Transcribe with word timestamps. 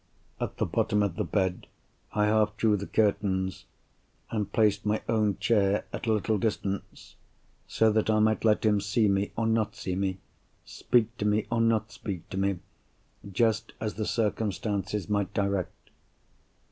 At 0.39 0.57
the 0.57 0.65
bottom 0.65 1.03
of 1.03 1.15
the 1.15 1.23
bed 1.23 1.67
I 2.11 2.25
half 2.25 2.57
drew 2.57 2.75
the 2.75 2.87
curtains—and 2.87 4.51
placed 4.51 4.83
my 4.83 4.99
own 5.07 5.37
chair 5.37 5.85
at 5.93 6.07
a 6.07 6.11
little 6.13 6.39
distance, 6.39 7.17
so 7.67 7.91
that 7.91 8.09
I 8.09 8.17
might 8.17 8.43
let 8.43 8.65
him 8.65 8.81
see 8.81 9.07
me 9.07 9.31
or 9.37 9.45
not 9.45 9.75
see 9.75 9.95
me, 9.95 10.17
speak 10.65 11.15
to 11.19 11.25
me 11.25 11.45
or 11.51 11.61
not 11.61 11.91
speak 11.91 12.27
to 12.31 12.37
me, 12.37 12.57
just 13.31 13.73
as 13.79 13.93
the 13.93 14.07
circumstances 14.07 15.07
might 15.07 15.35
direct. 15.35 15.91